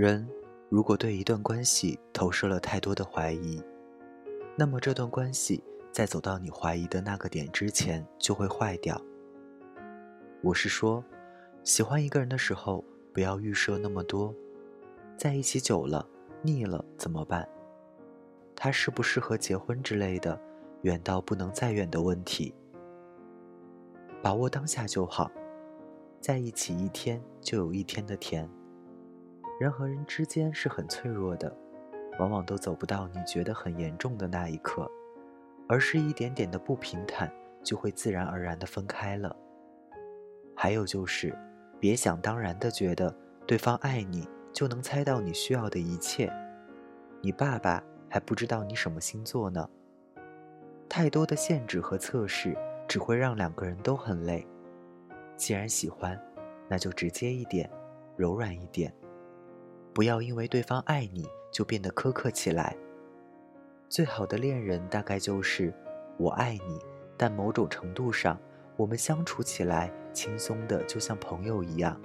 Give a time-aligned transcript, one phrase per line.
[0.00, 0.26] 人
[0.70, 3.62] 如果对一段关系投射了太多的怀疑，
[4.56, 5.62] 那么这段关系
[5.92, 8.98] 在走到你怀疑的那个点之前就会坏掉。
[10.40, 11.04] 我是说，
[11.64, 12.82] 喜欢一个人的时候
[13.12, 14.34] 不要预设那么多，
[15.18, 16.08] 在一起久了
[16.40, 17.46] 腻了怎么办？
[18.56, 20.40] 他适不适合结婚之类的，
[20.80, 22.54] 远到不能再远的问题。
[24.22, 25.30] 把握当下就好，
[26.22, 28.48] 在一起一天就有一天的甜。
[29.60, 31.54] 人和人之间是很脆弱的，
[32.18, 34.90] 往往都走不到你觉得很严重的那一刻，
[35.68, 37.30] 而是一点点的不平坦，
[37.62, 39.36] 就会自然而然的分开了。
[40.56, 41.36] 还有就是，
[41.78, 43.14] 别想当然的觉得
[43.46, 46.32] 对方爱你就能猜到你需要的一切，
[47.20, 49.68] 你爸爸还不知道你什么星座呢。
[50.88, 52.56] 太多的限制和测试
[52.88, 54.48] 只会让两个人都很累。
[55.36, 56.18] 既然喜欢，
[56.66, 57.70] 那就直接一点，
[58.16, 58.90] 柔软一点。
[59.92, 62.76] 不要因为对方爱你就变得苛刻起来。
[63.88, 65.74] 最好的恋人大概就是
[66.16, 66.78] 我爱你，
[67.16, 68.38] 但某种程度上，
[68.76, 72.00] 我们相处起来轻松的就像朋友一样。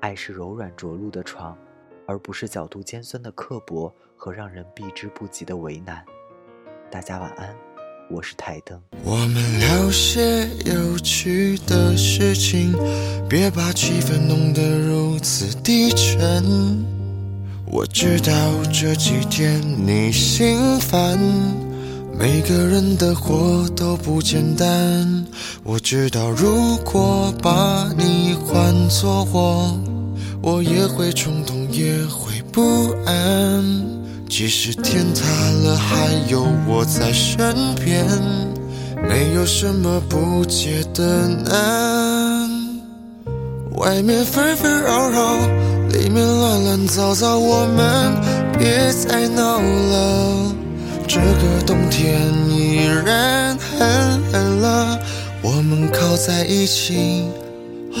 [0.00, 1.58] 爱是柔软着陆的床，
[2.06, 6.04] 而不是角度尖酸的刻薄和让人避之不及的为难。
[6.90, 7.71] 大家晚安。
[8.12, 8.78] 我是台灯。
[9.04, 12.74] 我们聊些有趣的事情，
[13.26, 16.84] 别把气氛弄得如此低沉。
[17.64, 18.32] 我知道
[18.70, 21.18] 这几天你心烦，
[22.18, 25.26] 每个人的活都不简单。
[25.64, 29.80] 我知道如果把你换做我，
[30.42, 34.01] 我也会冲动，也会不安。
[34.34, 35.28] 即使天塌
[35.62, 38.06] 了，还有我在身边，
[39.06, 42.48] 没有什么不解的难。
[43.72, 45.36] 外面纷纷扰扰，
[45.90, 48.14] 里面乱乱糟糟，我们
[48.58, 50.54] 别再闹了。
[51.06, 54.98] 这个冬天依然很冷了，
[55.42, 57.22] 我们靠在一起
[57.92, 58.00] 好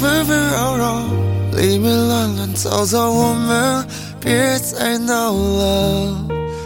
[0.00, 1.00] 纷纷扰扰
[1.52, 3.82] 里面乱乱糟糟，我们
[4.20, 6.12] 别再闹了。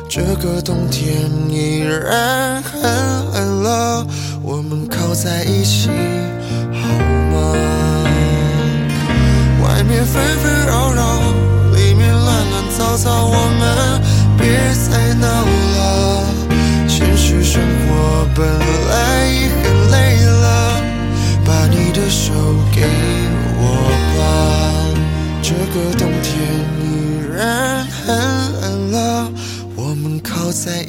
[0.08, 2.82] 这个冬天依然很
[3.32, 4.04] 冷了，
[4.42, 5.90] 我们靠在一起
[6.72, 6.88] 好
[7.30, 7.54] 吗？
[9.62, 11.20] 外面纷纷扰扰，
[11.72, 14.02] 里面乱乱糟糟，我们
[14.36, 14.48] 别
[14.90, 15.28] 再闹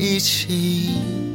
[0.01, 1.30] 一起。